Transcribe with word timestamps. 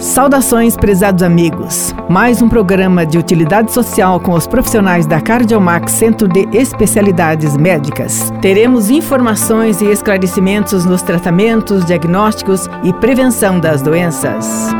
Saudações, 0.00 0.78
prezados 0.78 1.22
amigos. 1.22 1.94
Mais 2.08 2.40
um 2.40 2.48
programa 2.48 3.04
de 3.04 3.18
utilidade 3.18 3.70
social 3.70 4.18
com 4.18 4.32
os 4.32 4.46
profissionais 4.46 5.06
da 5.06 5.20
Cardiomax 5.20 5.92
Centro 5.92 6.26
de 6.26 6.48
Especialidades 6.56 7.54
Médicas. 7.54 8.32
Teremos 8.40 8.88
informações 8.88 9.82
e 9.82 9.90
esclarecimentos 9.90 10.86
nos 10.86 11.02
tratamentos, 11.02 11.84
diagnósticos 11.84 12.66
e 12.82 12.94
prevenção 12.94 13.60
das 13.60 13.82
doenças. 13.82 14.70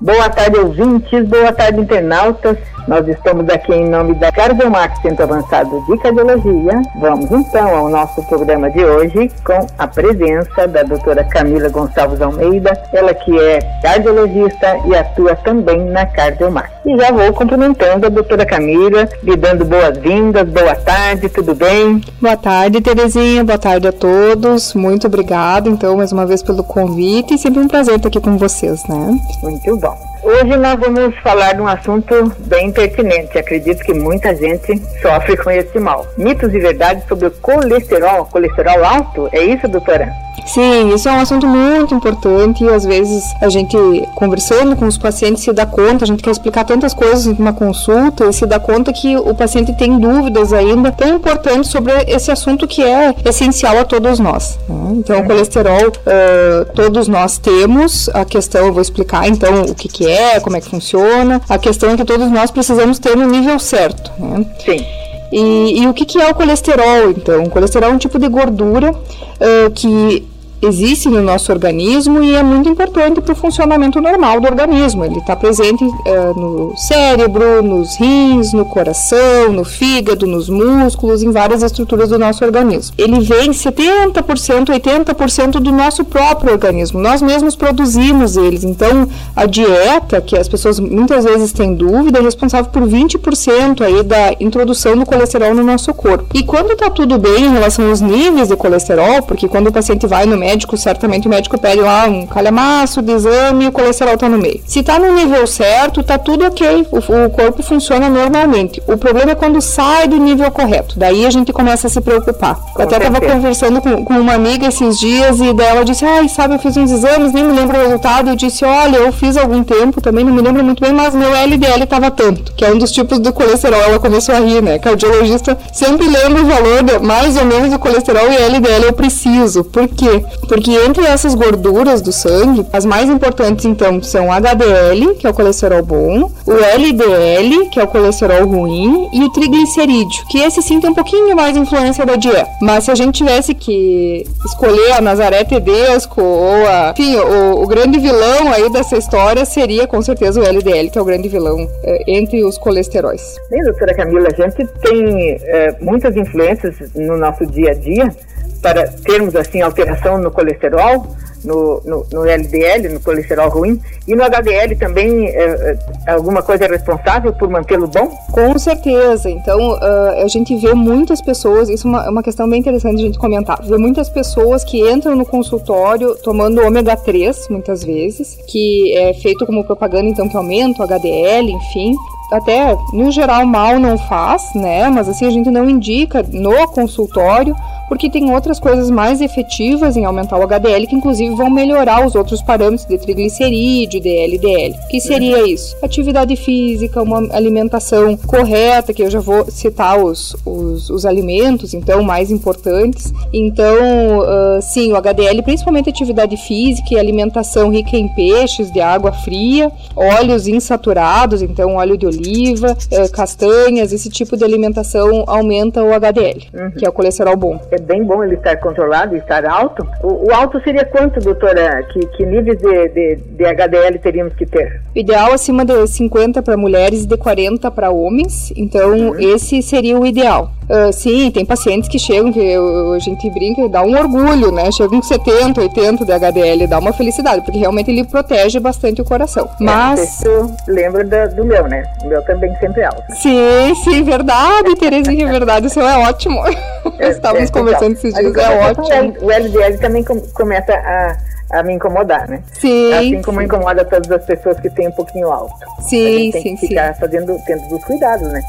Boa 0.00 0.30
tarde, 0.30 0.58
ouvintes. 0.58 1.28
Boa 1.28 1.52
tarde, 1.52 1.80
internautas. 1.80 2.56
Nós 2.86 3.06
estamos 3.08 3.48
aqui 3.48 3.74
em 3.74 3.88
nome 3.88 4.14
da 4.14 4.30
Cardiomax 4.30 5.00
Centro 5.00 5.24
Avançado 5.24 5.84
de 5.86 5.98
Cardiologia. 5.98 6.80
Vamos 7.00 7.28
então 7.32 7.74
ao 7.74 7.88
nosso 7.88 8.22
programa 8.28 8.70
de 8.70 8.84
hoje 8.84 9.28
com 9.44 9.66
a 9.76 9.88
presença 9.88 10.68
da 10.68 10.84
doutora 10.84 11.24
Camila 11.24 11.68
Gonçalves 11.68 12.20
Almeida, 12.20 12.80
ela 12.92 13.12
que 13.12 13.36
é 13.40 13.58
cardiologista 13.82 14.78
e 14.86 14.94
atua 14.94 15.34
também 15.34 15.84
na 15.86 16.06
Cardiomax. 16.06 16.75
E 16.86 16.96
já 16.96 17.10
vou 17.10 17.32
cumprimentando 17.32 18.06
a 18.06 18.08
doutora 18.08 18.46
Camila, 18.46 19.08
lhe 19.20 19.34
dando 19.34 19.64
boas-vindas, 19.64 20.48
boa 20.48 20.76
tarde, 20.76 21.28
tudo 21.28 21.52
bem? 21.52 22.00
Boa 22.20 22.36
tarde, 22.36 22.80
Terezinha, 22.80 23.42
boa 23.42 23.58
tarde 23.58 23.88
a 23.88 23.92
todos. 23.92 24.72
Muito 24.72 25.08
obrigada, 25.08 25.68
então, 25.68 25.96
mais 25.96 26.12
uma 26.12 26.24
vez 26.24 26.44
pelo 26.44 26.62
convite 26.62 27.34
e 27.34 27.38
sempre 27.38 27.58
um 27.58 27.66
prazer 27.66 27.96
estar 27.96 28.06
aqui 28.06 28.20
com 28.20 28.36
vocês, 28.38 28.86
né? 28.86 29.18
Muito 29.42 29.76
bom. 29.78 29.98
Hoje 30.22 30.56
nós 30.56 30.78
vamos 30.78 31.12
falar 31.24 31.54
de 31.54 31.60
um 31.60 31.66
assunto 31.66 32.32
bem 32.46 32.70
pertinente. 32.70 33.36
Acredito 33.36 33.82
que 33.82 33.92
muita 33.92 34.32
gente 34.36 34.80
sofre 35.02 35.36
com 35.36 35.50
esse 35.50 35.80
mal. 35.80 36.06
Mitos 36.16 36.54
e 36.54 36.58
verdades 36.60 37.02
sobre 37.08 37.26
o 37.26 37.30
colesterol, 37.32 38.26
colesterol 38.26 38.84
alto. 38.84 39.28
É 39.32 39.42
isso, 39.42 39.66
doutora? 39.66 40.25
Sim, 40.44 40.94
isso 40.94 41.08
é 41.08 41.12
um 41.12 41.20
assunto 41.20 41.46
muito 41.46 41.94
importante 41.94 42.64
e 42.64 42.68
às 42.68 42.84
vezes 42.84 43.24
a 43.40 43.48
gente 43.48 43.76
conversando 44.14 44.76
com 44.76 44.86
os 44.86 44.98
pacientes 44.98 45.42
se 45.42 45.52
dá 45.52 45.66
conta, 45.66 46.04
a 46.04 46.06
gente 46.06 46.22
quer 46.22 46.30
explicar 46.30 46.64
tantas 46.64 46.94
coisas 46.94 47.26
numa 47.38 47.52
consulta 47.52 48.26
e 48.26 48.32
se 48.32 48.46
dá 48.46 48.58
conta 48.58 48.92
que 48.92 49.16
o 49.16 49.34
paciente 49.34 49.72
tem 49.74 49.98
dúvidas 49.98 50.52
ainda 50.52 50.92
tão 50.92 51.16
importantes 51.16 51.70
sobre 51.70 51.92
esse 52.06 52.30
assunto 52.30 52.66
que 52.66 52.82
é 52.82 53.14
essencial 53.24 53.78
a 53.78 53.84
todos 53.84 54.18
nós. 54.18 54.58
Né? 54.68 54.94
Então, 54.98 55.20
o 55.20 55.24
colesterol 55.24 55.88
uh, 55.88 56.72
todos 56.74 57.08
nós 57.08 57.38
temos, 57.38 58.08
a 58.10 58.24
questão 58.24 58.66
eu 58.66 58.72
vou 58.72 58.82
explicar 58.82 59.28
então 59.28 59.62
o 59.62 59.74
que, 59.74 59.88
que 59.88 60.06
é, 60.06 60.40
como 60.40 60.56
é 60.56 60.60
que 60.60 60.68
funciona, 60.68 61.40
a 61.48 61.58
questão 61.58 61.90
é 61.90 61.96
que 61.96 62.04
todos 62.04 62.30
nós 62.30 62.50
precisamos 62.50 62.98
ter 62.98 63.16
no 63.16 63.26
nível 63.26 63.58
certo. 63.58 64.10
Né? 64.18 64.46
Sim. 64.64 65.05
E, 65.32 65.82
e, 65.82 65.88
o 65.88 65.94
que, 65.94 66.04
que 66.04 66.20
é 66.20 66.30
o 66.30 66.34
colesterol, 66.34 67.10
então? 67.10 67.44
O 67.44 67.50
colesterol 67.50 67.90
é 67.90 67.92
um 67.92 67.98
tipo 67.98 68.18
de 68.18 68.28
gordura 68.28 68.92
uh, 68.92 69.70
que 69.74 70.26
existe 70.62 71.08
no 71.08 71.22
nosso 71.22 71.52
organismo 71.52 72.22
e 72.22 72.34
é 72.34 72.42
muito 72.42 72.68
importante 72.68 73.20
para 73.20 73.32
o 73.32 73.36
funcionamento 73.36 74.00
normal 74.00 74.40
do 74.40 74.46
organismo. 74.46 75.04
Ele 75.04 75.18
está 75.18 75.36
presente 75.36 75.84
uh, 75.84 76.38
no 76.38 76.76
cérebro, 76.76 77.62
nos 77.62 77.96
rins, 77.96 78.52
no 78.52 78.64
coração, 78.64 79.52
no 79.52 79.64
fígado, 79.64 80.26
nos 80.26 80.48
músculos, 80.48 81.22
em 81.22 81.30
várias 81.30 81.62
estruturas 81.62 82.10
do 82.10 82.18
nosso 82.18 82.44
organismo. 82.44 82.94
Ele 82.98 83.20
vem 83.20 83.50
70%, 83.50 84.66
80% 84.66 85.50
do 85.60 85.72
nosso 85.72 86.04
próprio 86.04 86.52
organismo. 86.52 87.00
Nós 87.00 87.22
mesmos 87.22 87.56
produzimos 87.56 88.36
eles. 88.36 88.64
Então, 88.64 89.08
a 89.34 89.46
dieta, 89.46 90.20
que 90.20 90.36
as 90.36 90.48
pessoas 90.48 90.80
muitas 90.80 91.24
vezes 91.24 91.52
têm 91.52 91.74
dúvida, 91.74 92.18
é 92.18 92.22
responsável 92.22 92.70
por 92.70 92.82
20% 92.82 93.82
aí 93.82 94.02
da 94.02 94.34
introdução 94.40 94.96
do 94.96 95.06
colesterol 95.06 95.54
no 95.54 95.62
nosso 95.62 95.92
corpo. 95.94 96.26
E 96.34 96.42
quando 96.42 96.72
está 96.72 96.90
tudo 96.90 97.18
bem 97.18 97.44
em 97.44 97.52
relação 97.52 97.88
aos 97.88 98.00
níveis 98.00 98.48
de 98.48 98.56
colesterol, 98.56 99.22
porque 99.22 99.48
quando 99.48 99.68
o 99.68 99.72
paciente 99.72 100.06
vai 100.06 100.26
no 100.26 100.36
médico, 100.46 100.76
certamente 100.76 101.26
o 101.26 101.30
médico 101.30 101.58
pede 101.58 101.80
lá 101.80 102.06
um 102.06 102.26
calhamaço 102.26 103.02
de 103.02 103.12
exame 103.12 103.64
e 103.64 103.68
o 103.68 103.72
colesterol 103.72 104.14
está 104.14 104.28
no 104.28 104.38
meio. 104.38 104.60
Se 104.66 104.80
está 104.80 104.98
no 104.98 105.12
nível 105.14 105.46
certo, 105.46 106.00
está 106.00 106.16
tudo 106.18 106.46
ok, 106.46 106.86
o, 106.92 106.98
o, 106.98 107.30
corpo 107.30 107.62
funciona 107.62 108.08
normalmente. 108.08 108.82
O 108.86 108.96
problema 108.96 109.32
é 109.32 109.34
quando 109.34 109.60
sai 109.60 110.06
do 110.06 110.16
nível 110.16 110.50
correto, 110.50 110.98
daí 110.98 111.26
a 111.26 111.30
gente 111.30 111.52
começa 111.52 111.88
a 111.88 111.90
se 111.90 112.00
preocupar. 112.00 112.58
Eu 112.76 112.84
até 112.84 112.96
estava 112.96 113.20
conversando 113.20 113.80
com, 113.80 114.04
com, 114.04 114.14
uma 114.14 114.34
amiga 114.34 114.68
esses 114.68 114.98
dias 114.98 115.40
e 115.40 115.52
dela 115.52 115.84
disse, 115.84 116.04
ai, 116.04 116.28
sabe, 116.28 116.54
eu 116.54 116.58
fiz 116.58 116.76
uns 116.76 116.90
exames, 116.90 117.32
nem 117.32 117.44
me 117.44 117.52
lembro 117.52 117.76
o 117.76 117.82
resultado, 117.82 118.30
eu 118.30 118.36
disse, 118.36 118.64
olha, 118.64 118.98
eu 118.98 119.12
fiz 119.12 119.36
algum 119.36 119.62
tempo, 119.64 120.00
também 120.00 120.24
não 120.24 120.32
me 120.32 120.40
lembro 120.40 120.62
muito 120.62 120.80
bem, 120.80 120.92
mas 120.92 121.14
meu 121.14 121.34
LDL 121.34 121.82
estava 121.82 122.10
tanto, 122.10 122.52
que 122.54 122.64
é 122.64 122.72
um 122.72 122.78
dos 122.78 122.92
tipos 122.92 123.18
do 123.18 123.32
colesterol, 123.32 123.80
ela 123.80 123.98
começou 123.98 124.34
a 124.34 124.38
rir, 124.38 124.62
né, 124.62 124.78
cardiologista 124.78 125.56
sempre 125.72 126.06
lembra 126.08 126.42
o 126.42 126.46
valor 126.46 126.82
de, 126.82 126.98
mais 127.00 127.36
ou 127.36 127.44
menos 127.44 127.70
do 127.70 127.78
colesterol 127.78 128.30
e 128.30 128.36
LDL 128.36 128.84
eu 128.84 128.92
preciso, 128.92 129.64
por 129.64 129.88
quê? 129.88 130.24
Porque 130.48 130.70
entre 130.70 131.04
essas 131.04 131.34
gorduras 131.34 132.00
do 132.00 132.12
sangue, 132.12 132.66
as 132.72 132.84
mais 132.84 133.08
importantes 133.08 133.64
então 133.64 134.02
são 134.02 134.28
o 134.28 134.32
HDL, 134.32 135.14
que 135.14 135.26
é 135.26 135.30
o 135.30 135.34
colesterol 135.34 135.82
bom, 135.82 136.30
o 136.46 136.52
LDL, 136.52 137.68
que 137.70 137.80
é 137.80 137.84
o 137.84 137.88
colesterol 137.88 138.46
ruim, 138.46 139.08
e 139.12 139.24
o 139.24 139.30
triglicerídeo, 139.30 140.24
que 140.30 140.38
esse 140.38 140.62
sim 140.62 140.80
tem 140.80 140.90
um 140.90 140.94
pouquinho 140.94 141.34
mais 141.34 141.56
influência 141.56 142.06
da 142.06 142.16
dieta. 142.16 142.48
Mas 142.60 142.84
se 142.84 142.90
a 142.90 142.94
gente 142.94 143.16
tivesse 143.16 143.54
que 143.54 144.24
escolher 144.44 144.92
a 144.92 145.00
Nazaré 145.00 145.44
Tedesco 145.44 146.22
ou 146.22 146.66
a, 146.66 146.94
enfim, 146.96 147.16
o, 147.16 147.62
o 147.62 147.66
grande 147.66 147.98
vilão 147.98 148.52
aí 148.52 148.70
dessa 148.70 148.96
história 148.96 149.44
seria 149.44 149.86
com 149.86 150.00
certeza 150.02 150.40
o 150.40 150.44
LDL, 150.44 150.90
que 150.90 150.98
é 150.98 151.02
o 151.02 151.04
grande 151.04 151.28
vilão 151.28 151.68
é, 151.82 152.04
entre 152.06 152.44
os 152.44 152.58
colesteróis. 152.58 153.36
Bem, 153.50 153.62
doutora 153.62 153.94
Camila, 153.94 154.28
a 154.28 154.42
gente 154.42 154.66
tem 154.80 155.38
é, 155.42 155.74
muitas 155.80 156.16
influências 156.16 156.76
no 156.94 157.16
nosso 157.16 157.46
dia 157.46 157.70
a 157.70 157.74
dia 157.74 158.14
para 158.60 158.86
termos 158.88 159.34
assim 159.36 159.60
alteração 159.60 160.18
no 160.18 160.30
colesterol, 160.30 161.06
no, 161.44 161.80
no, 161.84 162.06
no 162.12 162.24
LDL, 162.26 162.88
no 162.88 163.00
colesterol 163.00 163.48
ruim, 163.48 163.80
e 164.06 164.14
no 164.14 164.24
HDL 164.24 164.76
também 164.76 165.28
é, 165.28 165.78
é, 166.06 166.10
alguma 166.12 166.42
coisa 166.42 166.64
é 166.64 166.68
responsável 166.68 167.32
por 167.32 167.48
mantê-lo 167.48 167.86
bom? 167.86 168.08
Com 168.32 168.58
certeza. 168.58 169.30
Então 169.30 169.74
uh, 169.74 170.24
a 170.24 170.28
gente 170.28 170.56
vê 170.56 170.74
muitas 170.74 171.22
pessoas, 171.22 171.68
isso 171.68 171.86
é 171.86 171.90
uma, 171.90 172.10
uma 172.10 172.22
questão 172.22 172.48
bem 172.48 172.60
interessante 172.60 172.96
a 172.96 173.06
gente 173.06 173.18
comentar. 173.18 173.62
Vê 173.62 173.78
muitas 173.78 174.08
pessoas 174.08 174.64
que 174.64 174.78
entram 174.90 175.14
no 175.14 175.24
consultório 175.24 176.14
tomando 176.16 176.60
ômega 176.62 176.96
3, 176.96 177.48
muitas 177.48 177.84
vezes, 177.84 178.36
que 178.48 178.96
é 178.96 179.14
feito 179.14 179.46
como 179.46 179.64
propaganda, 179.64 180.08
então 180.08 180.28
que 180.28 180.36
aumenta 180.36 180.82
o 180.82 180.84
HDL, 180.84 181.50
enfim 181.50 181.94
até 182.32 182.76
no 182.92 183.10
geral 183.10 183.46
mal 183.46 183.78
não 183.78 183.96
faz, 183.96 184.52
né? 184.54 184.88
Mas 184.88 185.08
assim 185.08 185.26
a 185.26 185.30
gente 185.30 185.50
não 185.50 185.68
indica 185.68 186.24
no 186.28 186.66
consultório 186.68 187.54
porque 187.88 188.10
tem 188.10 188.32
outras 188.32 188.58
coisas 188.58 188.90
mais 188.90 189.20
efetivas 189.20 189.96
em 189.96 190.04
aumentar 190.04 190.38
o 190.38 190.42
HDL 190.42 190.86
que 190.86 190.96
inclusive 190.96 191.34
vão 191.34 191.50
melhorar 191.50 192.06
os 192.06 192.14
outros 192.14 192.42
parâmetros 192.42 192.86
de 192.86 192.98
triglicerídeo, 192.98 194.00
de 194.00 194.08
LDL. 194.08 194.74
Que 194.90 195.00
seria 195.00 195.38
uhum. 195.38 195.46
isso? 195.46 195.76
Atividade 195.82 196.36
física, 196.36 197.02
uma 197.02 197.18
alimentação 197.34 198.16
correta, 198.16 198.92
que 198.92 199.02
eu 199.02 199.10
já 199.10 199.20
vou 199.20 199.50
citar 199.50 200.02
os, 200.02 200.36
os, 200.44 200.90
os 200.90 201.06
alimentos, 201.06 201.74
então, 201.74 202.02
mais 202.02 202.30
importantes. 202.30 203.12
Então, 203.32 204.18
uh, 204.18 204.62
sim, 204.62 204.92
o 204.92 204.96
HDL, 204.96 205.42
principalmente 205.42 205.88
atividade 205.88 206.36
física 206.36 206.94
e 206.94 206.98
alimentação 206.98 207.70
rica 207.70 207.96
em 207.96 208.08
peixes, 208.08 208.70
de 208.70 208.80
água 208.80 209.12
fria, 209.12 209.70
óleos 209.94 210.46
insaturados, 210.48 211.42
então 211.42 211.76
óleo 211.76 211.96
de 211.96 212.06
oliva, 212.06 212.72
uh, 212.72 213.12
castanhas, 213.12 213.92
esse 213.92 214.10
tipo 214.10 214.36
de 214.36 214.44
alimentação 214.44 215.24
aumenta 215.26 215.82
o 215.82 215.92
HDL, 215.92 216.42
uhum. 216.52 216.70
que 216.72 216.84
é 216.84 216.88
o 216.88 216.92
colesterol 216.92 217.36
bom 217.36 217.58
é 217.76 217.78
bem 217.78 218.02
bom 218.02 218.24
ele 218.24 218.34
estar 218.34 218.56
controlado 218.56 219.14
e 219.14 219.18
estar 219.18 219.44
alto. 219.44 219.86
O, 220.02 220.28
o 220.28 220.34
alto 220.34 220.60
seria 220.62 220.84
quanto, 220.84 221.20
doutora? 221.20 221.82
Que, 221.84 222.00
que 222.00 222.24
níveis 222.24 222.58
de, 222.58 222.88
de, 222.88 223.16
de 223.16 223.44
HDL 223.44 223.98
teríamos 223.98 224.34
que 224.34 224.46
ter? 224.46 224.80
Ideal 224.94 225.32
acima 225.32 225.64
de 225.64 225.86
50 225.86 226.42
para 226.42 226.56
mulheres 226.56 227.04
e 227.04 227.06
de 227.06 227.16
40 227.16 227.70
para 227.70 227.90
homens. 227.90 228.52
Então, 228.56 228.90
uhum. 228.90 229.20
esse 229.20 229.62
seria 229.62 229.98
o 229.98 230.06
ideal. 230.06 230.50
Uh, 230.68 230.92
sim, 230.92 231.30
tem 231.30 231.44
pacientes 231.44 231.88
que 231.88 231.98
chegam, 231.98 232.32
que 232.32 232.40
eu, 232.40 232.92
a 232.92 232.98
gente 232.98 233.30
brinca 233.30 233.62
e 233.62 233.68
dá 233.68 233.82
um 233.82 233.96
orgulho, 233.96 234.50
né? 234.50 234.70
Chegam 234.72 235.00
com 235.00 235.06
70, 235.06 235.60
80 235.60 236.04
de 236.04 236.12
HDL, 236.12 236.66
dá 236.66 236.78
uma 236.78 236.92
felicidade, 236.92 237.42
porque 237.44 237.58
realmente 237.58 237.90
ele 237.90 238.04
protege 238.04 238.58
bastante 238.58 239.00
o 239.00 239.04
coração. 239.04 239.48
É, 239.60 239.64
Mas. 239.64 240.24
É, 240.24 240.28
lembra 240.66 241.04
do, 241.04 241.36
do, 241.36 241.44
meu, 241.44 241.68
né? 241.68 241.84
O 242.02 242.08
meu 242.08 242.22
também 242.24 242.52
sempre 242.56 242.82
é 242.82 242.86
alto. 242.86 243.02
Sim, 243.14 243.74
sim, 243.84 244.02
verdade, 244.02 244.74
Terezinha, 244.74 245.26
verdade, 245.28 245.66
isso 245.66 245.80
é 245.80 245.98
ótimo. 245.98 246.42
É, 246.98 247.10
Estávamos 247.10 247.50
é, 247.50 247.52
conversando 247.52 247.92
esses 247.92 248.14
dias, 248.14 248.34
é 248.36 248.70
ótimo. 248.70 249.16
O 249.20 249.30
LDL 249.30 249.76
também 249.78 250.02
começa 250.32 250.72
a 250.72 251.16
a 251.50 251.62
me 251.62 251.74
incomodar, 251.74 252.28
né? 252.28 252.42
Sim. 252.60 252.92
Assim 252.92 253.22
como 253.22 253.38
sim. 253.38 253.46
incomoda 253.46 253.84
todas 253.84 254.10
as 254.10 254.24
pessoas 254.24 254.58
que 254.60 254.68
têm 254.70 254.88
um 254.88 254.92
pouquinho 254.92 255.30
alto. 255.30 255.54
Sim, 255.80 256.30
tem 256.32 256.42
sim, 256.42 256.56
que 256.56 256.68
ficar 256.68 256.94
sim. 256.94 257.00
fazendo, 257.00 257.36
tendo 257.46 257.74
os 257.74 257.84
cuidados, 257.84 258.28
né? 258.28 258.40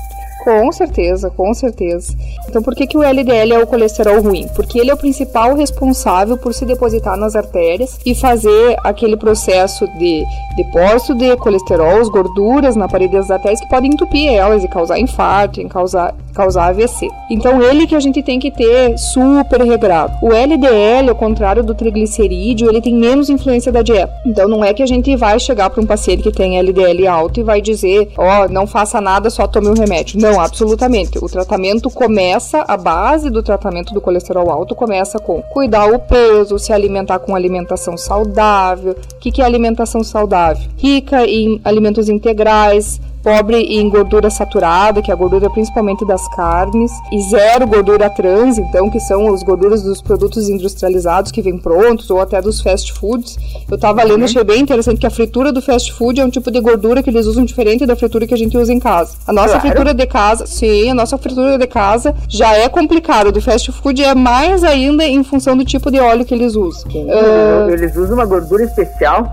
Com 0.47 0.71
certeza, 0.71 1.29
com 1.29 1.53
certeza. 1.53 2.15
Então, 2.47 2.63
por 2.63 2.73
que, 2.73 2.87
que 2.87 2.97
o 2.97 3.03
LDL 3.03 3.51
é 3.51 3.59
o 3.61 3.67
colesterol 3.67 4.21
ruim? 4.21 4.47
Porque 4.55 4.79
ele 4.79 4.89
é 4.89 4.93
o 4.93 4.97
principal 4.97 5.53
responsável 5.53 6.37
por 6.37 6.53
se 6.53 6.65
depositar 6.65 7.17
nas 7.17 7.35
artérias 7.35 7.99
e 8.05 8.15
fazer 8.15 8.77
aquele 8.81 9.17
processo 9.17 9.85
de 9.99 10.23
depósito 10.55 11.15
de 11.15 11.35
colesterol, 11.35 11.99
as 11.99 12.07
gorduras 12.07 12.77
na 12.77 12.87
parede 12.87 13.11
das 13.11 13.29
artérias 13.29 13.59
que 13.59 13.67
podem 13.67 13.91
entupir 13.91 14.31
elas 14.31 14.63
e 14.63 14.69
causar 14.69 14.97
infarto, 14.97 15.59
e 15.59 15.67
causar, 15.67 16.15
causar 16.33 16.67
AVC. 16.69 17.09
Então, 17.29 17.61
ele 17.61 17.85
que 17.85 17.95
a 17.95 17.99
gente 17.99 18.23
tem 18.23 18.39
que 18.39 18.49
ter 18.49 18.97
super 18.97 19.59
regrado. 19.63 20.13
O 20.21 20.31
LDL, 20.31 21.09
ao 21.09 21.15
contrário 21.15 21.61
do 21.61 21.75
triglicerídeo, 21.75 22.69
ele 22.69 22.81
tem 22.81 22.95
menos 22.95 23.29
influência 23.29 23.69
da 23.69 23.81
dieta. 23.81 24.13
Então, 24.25 24.47
não 24.47 24.63
é 24.63 24.73
que 24.73 24.81
a 24.81 24.87
gente 24.87 25.13
vai 25.17 25.37
chegar 25.41 25.69
para 25.69 25.83
um 25.83 25.85
paciente 25.85 26.23
que 26.23 26.31
tem 26.31 26.57
LDL 26.57 27.05
alto 27.05 27.41
e 27.41 27.43
vai 27.43 27.59
dizer, 27.59 28.13
ó, 28.17 28.45
oh, 28.45 28.49
não 28.49 28.65
faça 28.65 29.01
nada, 29.01 29.29
só 29.29 29.45
tome 29.45 29.67
o 29.67 29.71
um 29.71 29.73
remédio. 29.73 30.17
Não, 30.17 30.36
absolutamente. 30.39 31.17
O 31.21 31.27
tratamento 31.27 31.89
começa, 31.89 32.63
a 32.67 32.77
base 32.77 33.29
do 33.29 33.43
tratamento 33.43 33.93
do 33.93 34.01
colesterol 34.01 34.49
alto 34.49 34.75
começa 34.75 35.19
com 35.19 35.41
cuidar 35.41 35.91
o 35.91 35.99
peso, 35.99 36.59
se 36.59 36.73
alimentar 36.73 37.19
com 37.19 37.35
alimentação 37.35 37.97
saudável. 37.97 38.93
O 38.93 39.19
que, 39.19 39.31
que 39.31 39.41
é 39.41 39.45
alimentação 39.45 40.03
saudável? 40.03 40.69
Rica 40.77 41.25
em 41.25 41.61
alimentos 41.63 42.09
integrais, 42.09 42.99
pobre 43.27 43.57
em 43.57 43.89
gordura 43.89 44.29
saturada, 44.29 45.01
que 45.01 45.11
é 45.11 45.13
a 45.13 45.17
gordura 45.17 45.49
principalmente 45.49 46.05
das 46.05 46.25
carnes, 46.29 46.89
e 47.11 47.21
zero 47.23 47.67
gordura 47.67 48.09
trans, 48.09 48.57
então, 48.57 48.89
que 48.89 49.01
são 49.01 49.33
as 49.33 49.43
gorduras 49.43 49.83
dos 49.83 50.01
produtos 50.01 50.47
industrializados 50.47 51.29
que 51.29 51.41
vêm 51.41 51.57
prontos, 51.57 52.09
ou 52.09 52.21
até 52.21 52.41
dos 52.41 52.61
fast 52.61 52.93
foods. 52.93 53.37
Eu 53.69 53.75
estava 53.75 54.01
lendo, 54.01 54.23
achei 54.23 54.41
bem 54.45 54.61
interessante 54.61 54.97
que 54.97 55.05
a 55.05 55.09
fritura 55.09 55.51
do 55.51 55.61
fast 55.61 55.91
food 55.91 56.21
é 56.21 56.23
um 56.23 56.29
tipo 56.29 56.49
de 56.49 56.61
gordura 56.61 57.03
que 57.03 57.09
eles 57.09 57.25
usam 57.25 57.43
diferente 57.43 57.85
da 57.85 57.97
fritura 57.97 58.25
que 58.25 58.33
a 58.33 58.37
gente 58.37 58.57
usa 58.57 58.71
em 58.71 58.79
casa. 58.79 59.17
A 59.27 59.33
nossa 59.33 59.59
claro. 59.59 59.61
fritura 59.61 59.93
de 59.93 60.05
casa, 60.05 60.47
sim, 60.47 60.89
a 60.89 60.93
nossa 60.93 61.17
fritura 61.17 61.57
de 61.57 61.67
casa 61.67 62.15
já 62.29 62.55
é 62.55 62.69
complicada. 62.69 63.29
Do 63.29 63.41
fast 63.41 63.73
food 63.73 64.01
é 64.01 64.15
mais 64.15 64.63
ainda 64.63 65.05
em 65.05 65.21
função 65.21 65.57
do 65.57 65.65
tipo 65.65 65.91
de 65.91 65.99
óleo 65.99 66.23
que 66.23 66.33
eles 66.33 66.55
usam. 66.55 66.89
Sim, 66.89 67.07
uh... 67.07 67.69
Eles 67.69 67.93
usam 67.97 68.13
uma 68.13 68.25
gordura 68.25 68.63
especial 68.63 69.29